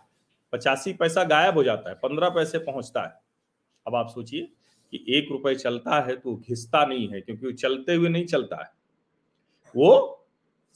पचासी 0.52 0.92
पैसा 0.92 1.24
गायब 1.24 1.54
हो 1.54 1.64
जाता 1.64 1.90
है, 1.90 1.94
पंद्रह 1.94 2.28
पैसे 2.28 2.58
पहुँचता 2.60 3.02
है। 3.02 3.12
अब 3.86 3.94
आप 3.94 4.08
सोचिए 4.08 4.48
कि 4.92 5.04
एक 5.08 5.28
रुपए 5.30 5.54
चलता 5.54 6.00
है 6.00 6.16
तो 6.16 6.34
घिसता 6.36 6.84
नहीं 6.84 7.08
है, 7.08 7.20
क्योंकि 7.20 7.46
वो 7.46 7.52
चलते 7.52 7.94
हुए 7.94 8.08
नहीं 8.08 8.24
चलता 8.26 8.62
है। 8.62 8.70
वो 9.74 10.26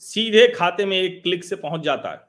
सीधे 0.01 0.47
खाते 0.47 0.85
में 0.85 0.97
एक 0.97 1.21
क्लिक 1.23 1.43
से 1.43 1.55
पहुँच 1.55 1.81
जाता 1.81 2.11
है। 2.11 2.23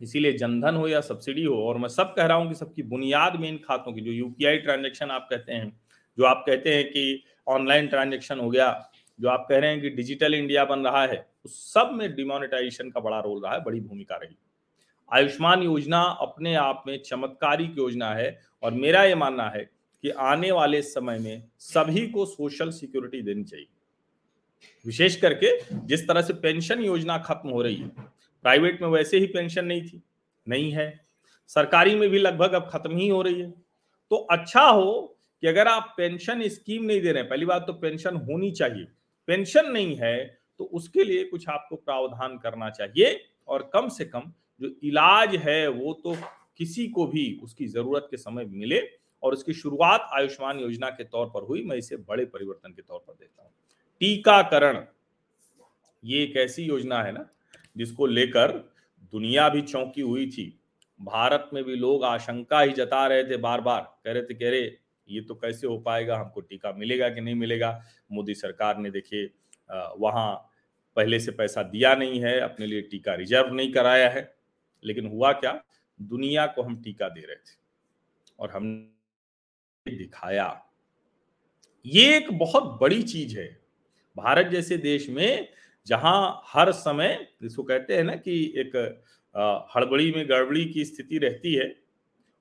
इसीलिए 0.00 0.32
जनधन 0.32 0.74
हो 0.74 0.88
या 0.88 1.00
सब्सिडी 1.00 1.44
हो, 1.44 1.56
और 1.64 1.78
मैं 1.78 1.88
सब 1.88 2.14
कह 2.14 2.26
रहा 2.26 2.36
हूँ 2.36 2.48
कि 2.48 2.54
सबकी 2.54 2.82
बुनियाद 2.82 3.36
में 3.36 3.48
इन 3.48 3.58
खातों 3.58 3.92
की, 3.92 4.00
जो 4.00 4.12
यूपीआई 4.12 4.58
ट्रांजेक्शन 4.58 5.10
आप 5.10 5.26
कहते 5.30 5.52
हैं, 5.52 5.80
जो 6.18 6.24
आप 6.24 6.44
कहते 6.46 6.74
हैं 6.74 6.84
कि 6.84 7.24
ऑनलाइन 7.46 7.86
ट्रांजेक्शन 7.86 8.38
हो 8.38 8.50
गया, 8.50 8.90
जो 9.18 9.28
आप 9.28 9.46
कह 9.48 9.58
रहे 9.58 9.70
हैं 9.70 9.80
कि 9.80 9.90
डिजिटल 9.90 10.34
इंडिया 10.34 10.64
बन 10.64 10.80
रहा 10.80 11.04
है, 11.06 11.26
उस 11.44 11.72
सब 11.74 11.90
में 11.92 12.14
डिमोनेटाइजेशन 12.14 12.90
का 12.90 13.00
बड़ा 13.00 13.20
रोल 13.20 13.42
रहा 13.42 13.52
है, 13.54 13.62
बड़ी 13.64 13.80
भूमिका 13.80 14.16
रही। 14.16 14.36
आयुष्मान 15.10 15.62
योजना 15.62 16.00
अपने 16.20 16.54
आप 16.54 16.84
में 16.86 16.96
चमत्कारिक 17.02 17.78
योजना 17.78 18.14
है 18.14 18.40
और 18.62 18.72
मेरा 18.72 19.04
यह 19.04 19.16
मानना 19.16 19.48
है 19.48 19.64
कि 20.04 20.10
आने 20.10 20.50
वाले 20.52 20.82
समय 20.82 21.18
में 21.18 21.42
सभी 21.58 22.06
को 22.06 22.26
सोशल 22.26 22.70
सिक्योरिटी 22.70 23.22
देनी 23.22 23.44
चाहिए। 23.44 23.66
विशेष 24.84 25.16
करके 25.16 25.50
जिस 25.86 26.06
तरह 26.08 26.22
से 26.22 26.32
पेंशन 26.34 26.80
योजना 26.80 27.18
खत्म 27.18 27.50
हो 27.50 27.62
रही 27.62 27.76
है 27.76 27.88
प्राइवेट 28.44 28.82
में 28.82 28.88
वैसे 28.88 29.18
ही 29.18 29.26
पेंशन 29.26 29.64
नहीं 29.64 29.82
थी, 29.82 30.02
नहीं 30.46 30.70
है। 30.72 31.06
सरकारी 31.50 31.94
में 31.94 32.08
भी 32.10 32.18
लगभग 32.18 32.52
अब 32.52 32.68
खत्म 32.72 32.96
ही 32.96 33.08
हो 33.08 33.22
रही 33.22 33.40
है। 33.40 33.50
तो 34.10 34.16
अच्छा 34.16 34.62
हो 34.62 35.16
कि 35.42 35.46
अगर 35.46 35.68
आप 35.68 35.94
पेंशन 35.96 36.48
स्कीम 36.48 36.84
नहीं 36.84 37.00
दे 37.00 37.12
रहे 37.12 37.22
पहली 37.22 37.46
बात 37.46 37.64
तो 37.66 37.72
पेंशन 37.72 38.16
होनी 38.16 38.50
चाहिए। 38.50 38.86
पेंशन 39.28 39.70
नहीं 39.70 39.96
है 39.96 40.24
तो 40.60 40.64
उसके 40.64 41.04
लिए 41.04 41.24
कुछ 41.24 41.48
आपको 41.48 41.76
प्रावधान 41.76 42.36
करना 42.38 42.70
चाहिए 42.70 43.20
और 43.48 43.70
कम 43.74 43.88
से 43.88 44.04
कम 44.04 44.32
जो 44.60 44.68
इलाज 44.84 45.34
है, 45.36 45.66
वो 45.68 45.92
तो 46.04 46.16
किसी 46.58 46.86
को 46.88 47.06
भी 47.06 47.40
उसकी 47.42 47.66
ज़रूरत 47.68 48.06
के 48.10 48.16
समय 48.16 48.44
मिले 48.46 48.80
और 49.22 49.32
उसकी 49.32 49.52
शुरुआत 49.54 50.08
आयुष्मान 50.14 50.58
योजना 50.60 50.90
के 50.90 51.04
तौर 51.04 51.26
पर 51.26 51.42
हुई। 51.42 51.62
मैं 51.64 51.76
इसे 51.76 51.96
बड़े 51.98 52.24
परिवर्तन 52.26 52.72
के 52.72 52.82
तौर 52.82 52.98
पर 52.98 53.12
देखता 53.12 53.42
हूँ। 53.42 53.50
टीकाकरण, 54.00 54.84
ये 56.02 56.22
एक 56.22 56.36
ऐसी 56.36 56.64
योजना 56.64 57.02
है 57.02 57.12
ना, 57.12 57.26
जिसको 57.76 58.06
लेकर 58.06 58.52
दुनिया 59.12 59.48
भी 59.48 59.62
चौंकी 59.62 60.00
हुई 60.00 60.26
थी। 60.30 60.46
भारत 61.00 61.50
में 61.54 61.62
भी 61.64 61.74
लोग 61.76 62.04
आशंका 62.04 62.60
ही 62.60 62.72
जता 62.72 63.06
रहे 63.06 63.24
थे 63.24 63.36
बार 63.38 63.60
बार 63.60 63.80
कह 64.04 64.12
रहे 64.12 64.22
थे 64.22 64.34
कह 64.34 64.50
रहे 64.50 64.70
ये 65.08 65.20
तो 65.20 65.34
कैसे 65.34 65.66
हो 65.66 65.76
पाएगा? 65.78 66.18
हमको 66.18 66.40
टीका 66.40 66.72
मिलेगा 66.72 67.08
कि 67.08 67.20
नहीं 67.20 67.34
मिलेगा? 67.34 67.80
मोदी 68.12 68.34
सरकार 68.34 68.78
ने 68.78 68.90
देखिए 68.90 69.30
वहाँ 69.98 70.34
पहले 70.96 71.18
से 71.20 71.32
पैसा 71.32 71.62
दिया 71.64 71.94
नहीं 71.94 72.20
है, 72.20 72.38
अपने 72.40 72.66
लिए 72.66 72.82
टीका 72.82 73.14
रिज़र्व 73.14 73.52
नहीं 73.54 73.72
कराया 73.72 74.08
है। 74.10 74.22
लेकिन 74.84 75.06
हुआ 75.06 75.32
क्या? 75.32 75.60
दुनिया 75.98 76.46
को 76.46 76.62
हम 76.62 76.80
टीका 76.82 77.08
दे 77.08 77.20
रहे 77.20 77.36
थे 77.36 77.56
और 78.38 78.50
हमने 78.50 79.96
दिखाया। 79.96 80.46
ये 81.84 82.16
एक 82.16 82.32
बहुत 82.38 82.78
बड़ी 82.80 83.02
चीज़ 83.02 83.38
है। 83.38 83.46
भारत 84.16 84.46
जैसे 84.46 84.76
देश 84.76 85.08
में 85.08 85.48
जहाँ 85.86 86.42
हर 86.46 86.72
समय 86.72 87.16
जिसको 87.42 87.62
कहते 87.62 87.96
हैं 87.96 88.04
ना 88.04 88.14
कि 88.16 88.42
एक 88.56 88.76
हड़बड़ी 89.76 90.12
में 90.12 90.28
गड़बड़ी 90.28 90.64
की 90.64 90.84
स्थिति 90.84 91.18
रहती 91.18 91.54
है 91.54 91.74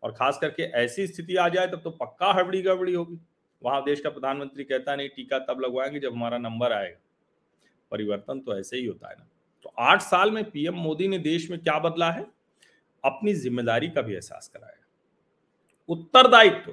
और 0.04 0.12
खास 0.12 0.38
करके 0.42 0.64
ऐसी 0.64 1.08
स्थिति 1.08 1.36
आ 1.36 1.48
जाए 1.50 1.68
तब 1.68 1.82
तो 1.84 1.92
पक्का 1.92 2.32
हड़बड़ी 2.34 2.62
गड़बड़ी 2.62 2.94
होगी। 2.94 3.20
वहाँ 3.62 3.84
देश 3.84 4.02
का 4.02 4.10
प्रधानमंत्री 4.10 4.64
कहता 4.64 4.96
नहीं, 4.96 5.10
टीका 5.10 5.40
तब 5.40 5.62
लगवाएँगे 5.62 6.00
जब 6.00 6.14
हमारा 6.14 6.38
नंबर 6.38 6.74
आएगा। 6.74 7.00
परिवर्तन 7.92 8.40
तो 8.40 8.58
ऐसे 8.60 8.78
ही 8.78 8.86
होता 8.86 9.10
है 9.10 9.16
ना। 9.20 9.28
तो 9.64 9.74
आठ 9.80 10.02
साल 10.02 10.32
में 10.32 10.44
पीएम 10.52 10.76
मोदी 10.76 11.08
ने 11.08 11.18
देश 11.18 11.50
में 11.52 11.60
क्या 11.60 11.80
बदला 11.80 12.12
है? 12.12 12.26
अपनी 13.04 13.34
ज़िम्मेदारी 13.34 13.90
का 13.90 14.02
भी 14.02 14.14
एहसास 14.14 14.48
कराया। 14.48 14.86
उत्तरदायित्व, 15.90 16.72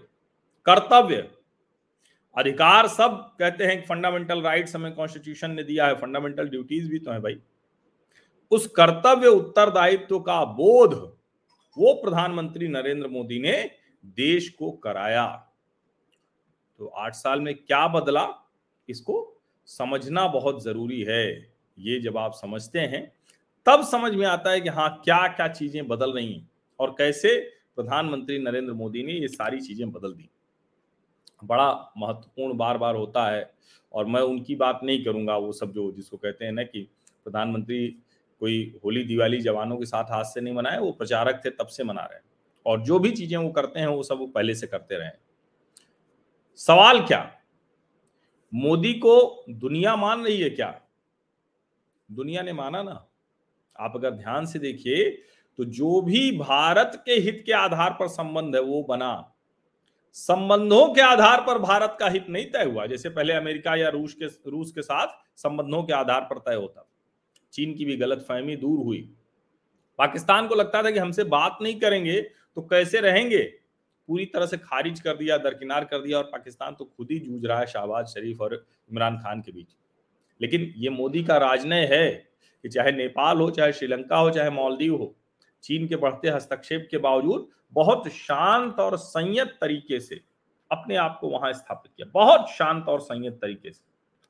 कर्तव्य, 0.66 1.30
अधिकार 2.36 2.88
सब 2.88 3.36
कहते 3.38 3.64
हैं 3.64 3.84
फंडामेंटल 3.86 4.42
राइट्स 4.42 4.76
हमें 4.76 4.94
कॉन्स्टिट्यूशन 4.94 5.50
ने 5.50 5.62
दिया 5.62 5.86
है 5.86 5.94
फंडामेंटल 5.94 6.48
ड्यूटीज़ 6.48 6.88
भी 6.88 6.98
तो 6.98 7.10
है 7.10 7.20
भाई। 7.20 7.40
उस 8.50 8.66
कर्तव्य, 8.66 9.28
उत्तरदायित्व 9.28 10.18
का 10.20 10.44
बोध, 10.44 10.94
वो 11.78 11.94
प्रधानमंत्री 11.94 12.68
नरेंद्र 12.68 13.08
मोदी 13.08 13.38
ने 13.38 13.70
देश 14.04 14.48
को 14.48 14.70
कराया। 14.70 15.26
तो 16.78 16.86
आठ 16.86 17.14
साल 17.14 17.40
में 17.40 17.54
क्या 17.54 17.88
बदला? 17.88 18.28
इसको 18.88 19.42
समझना 19.66 20.26
बहुत 20.26 20.64
ज़रूरी 20.64 21.02
है। 21.02 21.49
ये 21.80 21.98
जब 22.00 22.18
आप 22.18 22.32
समझते 22.34 22.78
हैं, 22.78 23.06
तब 23.66 23.84
समझ 23.84 24.14
में 24.14 24.26
आता 24.26 24.50
है 24.50 24.60
कि 24.60 24.68
हाँ 24.68 24.90
क्या 25.04 25.26
क्या 25.28 25.48
चीज़ें 25.48 25.86
बदल 25.88 26.12
रही 26.12 26.32
हैं 26.32 26.48
और 26.80 26.90
कैसे 26.90 27.38
प्रधानमंत्री 27.76 28.38
नरेंद्र 28.38 28.72
मोदी 28.72 29.02
ने 29.02 29.12
ये 29.12 29.28
सारी 29.28 29.60
चीज़ें 29.60 29.90
बदल 29.92 30.12
दी। 30.12 30.28
बड़ा 31.44 31.92
महत्वपूर्ण 31.98 32.56
बार 32.56 32.78
बार 32.78 32.96
होता 32.96 33.26
है 33.30 33.50
और 33.92 34.06
मैं 34.06 34.20
उनकी 34.20 34.56
बात 34.56 34.80
नहीं 34.84 35.04
करूँगा, 35.04 35.36
वो 35.36 35.52
सब 35.52 35.72
जो 35.72 35.90
जिसको 35.92 36.16
कहते 36.16 36.44
हैं 36.44 36.52
ना 36.52 36.62
कि 36.62 36.88
प्रधानमंत्री 37.24 37.86
कोई 38.40 38.80
होली 38.84 39.04
दिवाली 39.04 39.40
जवानों 39.40 39.76
के 39.76 39.86
साथ 39.86 40.04
हाथ 40.04 40.24
से 40.24 40.40
नहीं 40.40 40.54
मनाए, 40.54 40.78
वो 40.78 40.90
प्रचारक 40.92 41.42
थे, 41.44 41.50
तब 41.50 41.66
से 41.66 41.84
मना 41.84 42.02
रहे 42.02 42.18
हैं। 42.18 42.24
और 42.66 42.80
जो 42.82 42.98
भी 42.98 43.10
चीज़ें 43.10 43.36
वो 43.38 43.50
करते 43.50 43.80
हैं, 43.80 43.86
वो 43.86 44.02
सब 44.02 44.18
वो 44.18 44.26
पहले 44.26 44.54
से 44.54 44.66
करते 44.66 44.98
रहे 44.98 45.10
सवाल 46.60 47.00
क्या? 47.00 47.30
मोदी 48.52 48.92
को 48.94 49.44
दुनिया 49.50 49.96
मान 49.96 50.24
रही 50.24 50.40
है 50.40 50.50
क्या? 50.50 50.80
दुनिया 52.10 52.42
ने 52.42 52.52
माना 52.52 52.82
ना। 52.82 53.06
आप 53.76 53.92
अगर 53.96 54.10
ध्यान 54.10 54.46
से 54.46 54.58
देखिए 54.58 55.10
तो 55.58 55.64
जो 55.64 56.00
भी 56.02 56.30
भारत 56.38 57.02
के 57.06 57.12
हित 57.12 57.42
के 57.46 57.52
आधार 57.52 57.90
पर 57.90 58.08
संबंध 58.08 58.56
है, 58.56 58.62
वो 58.62 58.82
बना। 58.82 59.34
संबंधों 60.16 60.92
के 60.94 61.00
आधार 61.00 61.40
पर 61.40 61.58
भारत 61.58 61.96
का 62.00 62.08
हित 62.08 62.26
नहीं 62.28 62.44
तय 62.46 62.64
हुआ। 62.64 62.86
जैसे 62.86 63.08
पहले 63.08 63.32
अमेरिका 63.32 63.74
या 63.76 63.88
रूस 63.88 64.14
के 64.14 64.26
रूस 64.50 64.72
के 64.72 64.82
साथ 64.82 65.16
संबंधों 65.36 65.82
के 65.82 65.92
आधार 65.92 66.20
पर 66.22 66.38
तय 66.40 66.54
होता। 66.54 66.86
चीन 67.52 67.74
की 67.74 67.84
भी 67.84 67.96
गलत 67.96 68.24
फहमी 68.28 68.56
दूर 68.56 68.78
हुई। 68.78 69.00
पाकिस्तान 69.98 70.48
को 70.48 70.54
लगता 70.54 70.82
था 70.82 70.90
कि 70.90 70.98
हमसे 70.98 71.24
बात 71.26 71.58
नहीं 71.62 71.78
करेंगे 71.80 72.20
तो 72.20 72.62
कैसे 72.62 73.00
रहेंगे? 73.00 73.42
पूरी 74.08 74.24
तरह 74.24 74.46
से 74.46 74.56
खारिज 74.56 75.00
कर 75.00 75.16
दिया, 75.16 75.36
दरकिनार 75.38 75.84
कर 75.84 75.98
दिया 75.98 76.18
और 76.18 76.24
पाकिस्तान 76.24 76.74
तो 76.74 76.84
खुद 76.86 77.10
ही 77.10 77.18
जूझ 77.18 77.44
रहा 77.44 77.58
है 77.58 77.66
शाहबाज 77.66 78.06
शरीफ 78.06 78.40
और 78.40 78.54
इमरान 78.90 79.18
खान 79.18 79.40
के 79.40 79.52
बीच। 79.52 79.76
लेकिन 80.42 80.74
ये 80.76 80.90
मोदी 80.90 81.24
का 81.24 81.36
राजनय 81.36 81.88
है 81.92 82.10
कि 82.62 82.68
चाहे 82.68 82.92
नेपाल 82.92 83.40
हो, 83.40 83.50
चाहे 83.50 83.72
श्रीलंका 83.72 84.16
हो, 84.16 84.30
चाहे 84.30 84.50
मालदीव 84.50 84.96
हो, 84.96 85.16
चीन 85.62 85.88
के 85.88 85.96
बढ़ते 85.96 86.28
हस्तक्षेप 86.28 86.88
के 86.90 86.98
बावजूद 86.98 87.48
बहुत 87.72 88.08
शांत 88.08 88.78
और 88.78 88.96
संयत 88.96 89.46
तरीके 89.60 90.00
से 90.00 90.20
अपने 90.70 90.96
आप 90.96 91.18
को 91.20 91.28
वहाँ 91.28 91.52
स्थापित 91.52 91.92
किया। 91.96 92.10
बहुत 92.14 92.50
शांत 92.50 92.88
और 92.88 93.00
संयत 93.00 93.32
तरीके 93.32 93.70
से। 93.72 93.84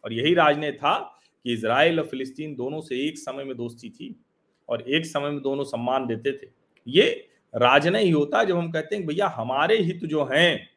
और 0.04 0.12
यही 0.12 0.34
राजनय 0.34 0.72
था 0.72 1.20
कि 1.44 1.52
इसराइल 1.52 2.00
और 2.00 2.06
फिलिस्तीन 2.06 2.54
दोनों 2.54 2.80
से 2.80 3.08
एक 3.08 3.18
समय 3.18 3.44
में 3.44 3.56
दोस्ती 3.56 3.90
थी 3.90 4.24
और 4.68 4.82
एक 4.82 5.06
समय 5.06 5.30
में 5.30 5.42
दोनों 5.42 5.64
सम्मान 5.64 6.06
देते 6.06 6.32
थे। 6.32 6.50
ये 6.88 7.28
राजनय 7.56 8.02
ही 8.02 8.10
होता 8.10 8.44
जब 8.44 8.56
हम 8.56 8.70
कहते 8.70 8.96
हैं 8.96 9.06
भैया 9.06 9.26
हमारे 9.26 9.76
हित 9.76 10.04
जो 10.04 10.24
हैं, 10.24 10.70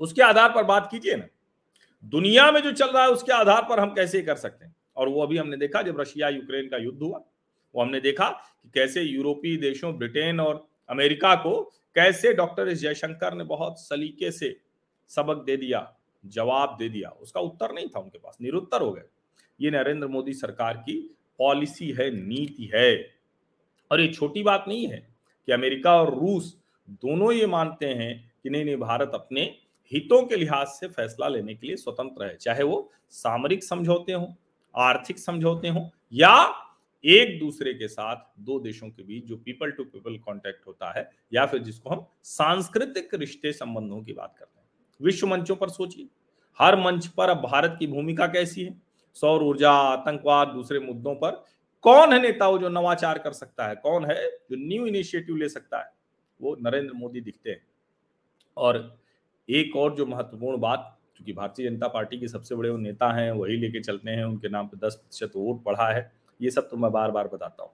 उसके 0.00 0.22
आधार 0.22 0.52
पर 0.52 0.64
बात 0.64 0.88
कीजिए 0.90 1.16
ना। 1.16 1.26
दुनिया 2.04 2.52
में 2.52 2.60
जो 2.60 2.72
चल 2.72 2.86
रहा 2.86 3.02
है, 3.02 3.08
उसके 3.08 3.32
आधार 3.32 3.62
पर 3.62 3.80
हम 3.80 3.94
कैसे 3.94 4.22
कर 4.22 4.36
सकते 4.36 4.64
हैं? 4.64 4.76
और 4.96 5.08
वो 5.08 5.22
अभी 5.22 5.36
हमने 5.36 5.56
देखा, 5.56 5.82
जब 5.82 6.00
रशिया 6.00 6.28
यूक्रेन 6.28 6.68
का 6.68 6.76
युद्ध 6.76 7.02
हुआ, 7.02 7.20
वो 7.74 7.82
हमने 7.82 8.00
देखा 8.00 8.28
कि 8.62 8.70
कैसे 8.74 9.02
यूरोपीय 9.02 9.56
देशों, 9.56 9.98
ब्रिटेन 9.98 10.40
और 10.40 10.66
अमेरिका 10.88 11.34
को 11.34 11.72
कैसे 11.94 12.32
डॉक्टर 12.34 12.68
एस 12.68 12.78
जयशंकर 12.78 13.34
ने 13.34 13.44
बहुत 13.44 13.78
सलीके 13.78 14.30
से 14.30 14.60
सबक 15.08 15.44
दे 15.44 15.56
दिया, 15.56 15.96
जवाब 16.26 16.76
दे 16.78 16.88
दिया। 16.88 17.08
उसका 17.08 17.40
उत्तर 17.40 17.72
नहीं 17.72 17.88
था 17.88 18.00
उनके 18.00 18.18
पास, 18.18 18.38
निरुत्तर 18.42 18.80
हो 18.80 18.92
गए। 18.92 19.02
ये 19.60 19.70
नरेंद्र 19.70 20.06
मोदी 20.06 20.32
सरकार 20.32 20.76
की 20.76 21.16
पॉलिसी 21.38 21.90
है, 21.90 22.10
नीति 22.10 22.70
है। 22.74 23.14
और 23.90 24.00
ये 24.00 24.08
छोटी 24.08 24.42
बात 24.42 24.64
नहीं 24.68 24.86
है 24.86 25.08
कि 25.46 25.52
अमेरिका 25.52 26.02
और 26.02 26.18
रूस 26.18 26.58
दोनों 26.90 27.32
ये 27.32 27.46
मानते 27.46 27.86
हैं 27.86 28.34
कि 28.42 28.50
नहीं 28.50 28.64
नहीं, 28.64 28.76
भारत 28.76 29.10
अपने 29.14 29.58
हितों 29.92 30.26
के 30.26 30.36
लिहाज 30.36 30.66
से 30.66 30.88
फैसला 30.88 31.28
लेने 31.28 31.54
के 31.54 31.66
लिए 31.66 31.76
स्वतंत्र 31.76 32.24
है। 32.24 32.36
चाहे 32.36 32.62
वो 32.62 32.92
सामरिक 33.10 33.64
समझौते 33.64 34.12
हों, 34.12 34.26
आर्थिक 34.76 35.18
समझौते 35.18 35.68
हों, 35.68 35.88
या 36.12 36.60
एक 37.04 37.40
दूसरे 37.40 37.74
के 37.74 37.88
साथ 37.88 38.16
दो 38.40 38.60
देशों 38.60 38.88
के 38.88 39.02
बीच 39.02 39.24
जो 39.24 39.36
पीपल 39.36 39.70
टू 39.70 39.84
पीपल 39.84 40.16
कांटेक्ट 40.16 40.66
होता 40.66 40.98
है, 40.98 41.10
या 41.34 41.46
फिर 41.46 41.62
जिसको 41.62 41.90
हम 41.90 42.06
सांस्कृतिक 42.22 43.14
रिश्ते 43.14 43.52
संबंधों 43.52 44.02
की 44.02 44.12
बात 44.12 44.34
करते 44.38 44.60
हैं। 44.60 44.68
विश्व 45.02 45.26
मंचों 45.26 45.56
पर 45.56 45.68
सोचिए। 45.68 46.08
हर 46.58 46.80
मंच 46.80 47.06
पर 47.06 47.28
अब 47.28 47.36
भारत 47.36 47.76
की 47.78 47.86
भूमिका 47.86 48.26
कैसी 48.26 48.64
है? 48.64 48.82
सौर 49.14 49.42
ऊर्जा, 49.42 49.72
आतंकवाद, 49.72 50.48
दूसरे 50.48 50.78
मुद्दों 50.78 51.14
पर 51.14 51.44
कौन 51.82 52.12
है 52.12 52.22
नेता 52.22 52.48
वो 52.48 52.58
जो 52.58 52.68
नवाचार 52.68 53.18
कर 53.18 53.32
सकता 53.32 53.68
है? 53.68 53.74
कौन 53.74 54.04
है 54.04 54.30
जो 54.30 54.56
न्यू 54.56 54.86
इनिशिएटिव 54.86 55.36
ले 55.36 55.48
सकता 55.48 55.78
है? 55.78 55.90
वो 56.42 56.56
नरेंद्र 56.60 56.92
मोदी 56.92 57.20
दिखते 57.20 57.50
हैं। 57.50 57.66
और 58.56 59.03
एक 59.48 59.76
और 59.76 59.94
जो 59.94 60.06
महत्वपूर्ण 60.06 60.58
बात 60.58 60.90
क्योंकि 61.16 61.32
भारतीय 61.32 61.68
जनता 61.70 61.88
पार्टी 61.88 62.18
के 62.20 62.28
सबसे 62.28 62.54
बड़े 62.54 62.76
नेता 62.76 63.12
हैं, 63.12 63.30
वही 63.32 63.56
लेके 63.56 63.80
चलते 63.80 64.10
हैं, 64.10 64.24
उनके 64.24 64.48
नाम 64.48 64.66
पर 64.66 64.86
दस 64.86 64.94
प्रतिशत 64.94 65.36
वोट 65.36 65.62
पड़ा 65.64 65.92
है, 65.92 66.12
ये 66.40 66.50
सब 66.50 66.68
तो 66.70 66.76
मैं 66.76 66.92
बार 66.92 67.10
बार 67.10 67.28
बताता 67.28 67.62
हूँ। 67.62 67.72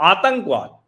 आतंकवाद, 0.00 0.78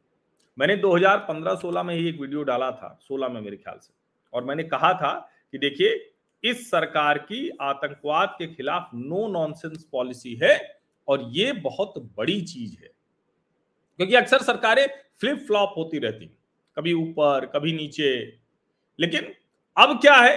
मैंने 0.59 0.77
2015-16 0.77 1.83
में 1.83 1.95
ही 1.95 2.09
एक 2.09 2.21
वीडियो 2.21 2.43
डाला 2.43 2.71
था 2.71 2.99
16 3.03 3.29
में 3.29 3.41
मेरे 3.41 3.57
ख्याल 3.57 3.79
से, 3.79 3.93
और 4.33 4.45
मैंने 4.45 4.63
कहा 4.63 4.93
था 4.95 5.31
कि 5.53 5.59
देखिए, 5.59 6.11
इस 6.45 6.71
सरकार 6.71 7.19
की 7.19 7.49
आतंकवाद 7.61 8.35
के 8.39 8.47
खिलाफ 8.47 8.91
नो 8.95 9.27
नॉनसेंस 9.29 9.89
पॉलिसी 9.93 10.35
है, 10.43 10.81
और 11.09 11.29
ये 11.31 11.53
बहुत 11.53 11.95
बड़ी 12.19 12.41
चीज़ 12.43 12.77
है। 12.83 12.91
क्योंकि 13.99 14.15
अक्सर 14.15 14.43
सरकारें 14.43 14.87
फ्लिप 15.21 15.39
फ्लॉप 15.39 15.75
होती 15.77 15.99
रहती 15.99 16.27
कभी 16.77 16.93
ऊपर, 16.93 17.47
कभी 17.47 17.73
नीचे, 17.73 18.39
लेकिन 18.99 19.33
अब 19.81 20.01
क्या 20.01 20.15
है 20.15 20.37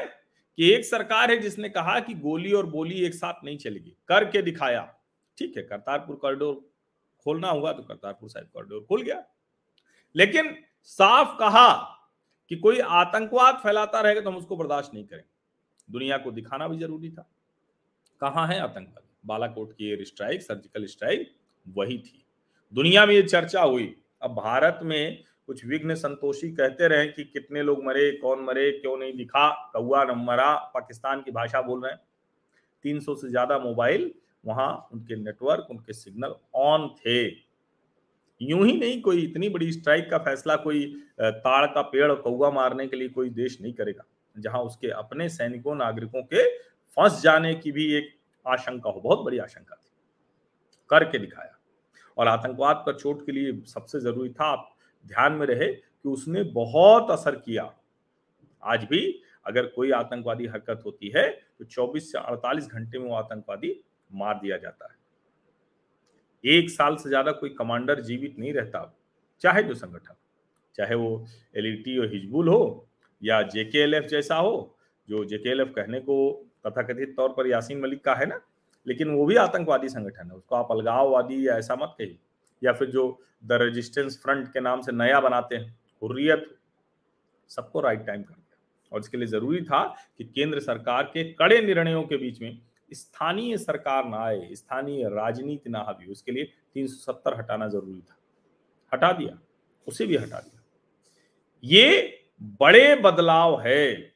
कि 0.58 0.72
एक 0.74 0.86
सरकार 0.86 1.32
है 1.32 1.38
जिसने 1.38 1.70
कहा 1.70 2.00
कि 2.00 2.14
गोली 2.14 2.52
और 2.52 2.66
बोली 2.66 3.06
एक 3.06 3.14
साथ 3.14 3.44
नहीं 3.46 3.58
चलेगी। 3.58 3.96
करके 4.08 4.42
दिखाया। 4.42 4.82
ठीक 5.38 5.58
है, 5.58 5.64
करतारपुर 5.64 6.16
कॉरिडोर 6.16 6.54
खोलना 7.26 7.50
हुआ 7.50 7.72
तो 7.72 7.84
करतारपुर 7.84 8.30
साहिब 8.30 8.48
कॉरिडोर 8.54 8.86
खुल 8.90 9.02
गया। 9.02 9.24
लेकिन 10.16 10.56
साफ़ 10.84 11.38
कहा 11.40 11.70
कि 12.52 12.56
कोई 12.56 12.80
आतंकवाद 12.80 13.56
फैलाता 13.56 14.02
रहेगा 14.02 14.22
तो 14.22 14.30
हम 14.30 14.38
उसको 14.38 14.56
बर्दाश्त 14.58 14.94
नहीं 14.94 15.06
करेंगे। 15.06 15.32
दुनिया 15.90 16.18
को 16.18 16.32
दिखाना 16.32 16.68
भी 16.68 16.78
ज़रूरी 16.78 17.10
था। 17.10 17.30
कहाँ 18.22 18.48
है 18.48 18.60
आतंकवाद? 18.60 19.04
बालाकोट 19.26 19.74
की 19.74 19.90
एयर 19.90 20.04
स्ट्राइक 20.04 20.42
सर्जिकल 20.42 20.86
स्ट्राइक 20.86 21.32
वही 21.68 21.98
थी। 21.98 22.26
दुनिया 22.74 23.06
में 23.06 23.14
ये 23.16 23.22
चर्चा 23.22 23.62
हुई। 23.62 23.96
अब 24.22 24.32
भारत 24.32 24.80
में 24.84 25.24
कुछ 25.48 25.66
विघ्न 25.66 25.96
संतोषी 25.96 26.52
कहते 26.52 26.88
रहे 26.88 27.08
कि 27.08 27.24
कितने 27.24 27.62
लोग 27.62 27.84
मरे, 27.86 28.12
कौन 28.14 28.44
मरे, 28.44 28.72
क्यों 28.72 28.98
नहीं 28.98 29.14
दिखा, 29.14 29.50
कौआ 29.74 30.04
न 30.04 30.16
मरा, 30.20 30.54
पाकिस्तान 30.74 31.22
की 31.22 31.32
भाषा 31.32 31.62
बोल 31.62 31.82
रहे 31.84 31.92
हैं। 31.92 32.00
तीन 32.86 33.00
सौ 33.00 33.16
से 33.16 33.30
ज़्यादा 33.30 33.58
मोबाइल 33.60 34.12
वहाँ 34.46 34.90
उनके 34.94 35.16
नेटवर्क, 35.16 35.68
उनके 35.72 35.94
सिग्नल 35.94 36.36
ऑन 36.56 36.88
थे। 36.98 37.26
यूँ 38.42 38.66
ही 38.66 38.78
नहीं 38.78 39.02
कोई 39.02 39.24
इतनी 39.24 39.50
बड़ी 39.50 39.72
स्ट्राइक 39.72 40.10
का 40.10 40.18
फैसला 40.20 40.56
कोई 40.58 40.86
ताड़ 41.22 41.66
का 41.66 41.82
पेड़ 41.84 42.12
कौआ 42.14 42.50
मारने 42.52 42.88
के 42.88 42.96
लिए 42.96 43.10
कोई 43.10 43.30
देश 43.32 43.58
नहीं 43.62 43.74
करेगा, 43.74 44.04
जहाँ 44.36 44.62
उसके 44.62 44.88
अपने 44.90 45.30
सैनिकों, 45.30 45.76
नागरिकों 45.76 46.24
के 46.24 46.44
फंस 46.98 47.22
जाने 47.22 47.54
की 47.56 47.72
भी 47.72 47.94
एक 47.94 48.14
आशंका 48.46 48.90
हो, 48.90 49.00
बहुत 49.00 49.26
बड़ी 49.26 49.38
आशंका 49.40 49.76
थी। 49.76 49.90
करके 50.90 51.20
दिखाया। 51.20 51.58
और 52.18 52.28
आतंकवाद 52.28 52.84
पर 52.86 52.98
चोट 53.00 53.26
के 53.26 53.32
लिए 53.32 53.62
सबसे 53.68 54.00
ज़रूरी 54.00 54.30
था, 54.30 54.46
आप 54.46 54.70
ध्यान 55.06 55.34
में 55.34 55.46
रहे 55.48 55.68
कि 55.68 56.10
उसने 56.10 56.44
बहुत 56.54 57.12
असर 57.12 57.36
किया। 57.36 57.64
आज 58.64 58.84
भी 58.84 59.02
अगर 59.46 59.66
कोई 59.66 59.92
आतंकवादी 59.92 60.46
हरकत 60.48 60.82
होती 60.86 61.12
है 61.16 61.30
तो 61.32 61.66
24 61.66 62.12
से 62.12 62.18
48 62.20 62.68
घंटे 62.68 63.00
में 63.00 63.08
वो 63.10 63.16
आतंकवादी 63.16 63.80
मार 64.12 64.40
दिया 64.40 64.58
जाता 64.58 64.86
है। 64.86 65.02
एक 66.44 66.70
साल 66.70 66.96
से 66.96 67.10
ज़्यादा 67.10 67.32
कोई 67.32 67.50
कमांडर 67.50 68.02
जीवित 68.02 68.40
नहीं 68.40 68.54
रहता, 68.54 68.94
चाहे 69.42 69.64
जो 69.64 69.74
संगठन, 69.74 70.16
चाहे 70.76 70.96
वो 70.96 71.26
एल 71.56 72.00
और 72.00 72.08
हिजबुल 72.14 72.48
हो, 72.48 72.88
या 73.22 73.42
जेकेएलएफ 73.44 74.04
जैसा 74.04 74.36
हो, 74.36 74.76
जो 75.10 75.24
जेकेएलएफ 75.26 75.72
कहने 75.76 76.00
को 76.00 76.18
तथाकथित 76.68 77.14
तौर 77.18 77.30
पर 77.30 77.48
यासीन 77.48 77.80
मलिक 77.82 78.04
का 78.04 78.14
है 78.16 78.26
ना, 78.26 78.40
लेकिन 78.88 79.10
वो 79.10 79.26
भी 79.26 79.36
आतंकवादी 79.38 79.90
संगठन 79.90 80.30
है, 80.32 80.38
उसको 80.38 80.56
आप 80.56 80.72
अलगाववादी 80.72 81.48
या 81.48 81.58
ऐसा 81.58 81.76
मत 81.76 81.96
कहिए। 81.98 82.18
या 82.64 82.74
फिर 82.74 82.90
जो 82.90 83.22
द 83.46 83.52
रेजिस्टेंस 83.52 84.22
फ्रंट 84.24 84.48
के 84.48 84.60
नाम 84.60 84.82
से 84.82 84.92
नया 84.92 85.20
बनाते 85.20 85.56
हैं, 85.56 85.80
हुर्रियत, 86.02 86.58
सबको 87.50 87.82
राइट 87.82 88.06
टाइम 88.06 88.24
कर 88.24 88.34
दिया। 88.34 88.58
और 88.92 89.00
इसके 89.00 89.18
लिए 89.18 89.28
ज़रूरी 89.28 89.62
था 89.62 89.96
कि 90.18 90.24
केंद्र 90.24 90.60
सरकार 90.60 91.04
के 91.04 91.34
कड़े 91.34 91.62
निर्णयों 91.62 92.04
के 92.04 92.18
बीच 92.18 92.42
में 92.42 92.62
स्थानीय 92.94 93.58
सरकार 93.58 94.06
ना 94.06 94.18
आए, 94.18 94.50
स्थानीय 94.54 95.10
राजनीति 95.10 95.70
ना 95.70 95.80
हावी 95.80 96.12
उसके 96.12 96.32
लिए 96.32 96.44
370 96.74 97.38
हटाना 97.38 97.68
ज़रूरी 97.68 98.02
था। 98.02 98.18
हटा 98.94 99.12
दिया, 99.12 99.40
उसे 99.88 100.06
भी 100.06 100.16
हटा 100.16 100.40
दिया। 100.40 100.64
ये 101.64 102.20
बड़े 102.42 102.96
बदलाव 102.96 103.62
है। 103.62 104.13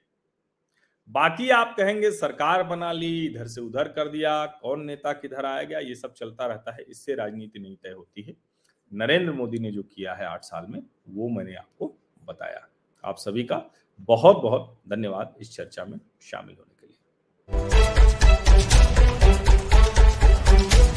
बाकी 1.10 1.50
आप 1.50 1.76
कहेंगे, 1.78 2.12
सरकार 2.12 2.64
बना 2.64 2.92
ली, 2.92 3.26
इधर 3.26 3.48
से 3.48 3.62
उधर 3.62 3.88
कर 3.88 4.08
दिया, 4.08 4.46
कौन 4.46 4.86
नेता 4.86 5.14
किधर 5.14 5.46
आया 5.46 5.64
गया, 5.64 5.80
ये 5.80 5.96
सब 5.96 6.14
चलता 6.14 6.46
रहता 6.46 6.72
है, 6.72 6.84
इससे 6.90 7.16
राजनीति 7.16 7.60
नहीं 7.60 7.76
तय 7.76 7.90
होती 7.90 8.22
है। 8.22 8.34
नरेंद्र 8.94 9.34
मोदी 9.34 9.60
ने 9.60 9.72
जो 9.72 9.84
किया 9.84 10.14
है 10.14 10.26
आठ 10.26 10.44
साल 10.44 10.66
में, 10.70 10.84
वो 11.10 11.30
मैंने 11.30 11.56
आपको 11.56 11.96
बताया। 12.26 12.68
आप 13.04 13.18
सभी 13.18 13.44
का 13.44 13.64
बहुत 14.00 14.38
बहुत 14.38 14.78
धन्यवाद 14.90 15.36
इस 15.42 15.56
चर्चा 15.56 15.86
में 15.86 16.00
शामिल 16.22 16.56
होने 16.56 16.76
के 16.82 16.88
लिए। 16.88 17.87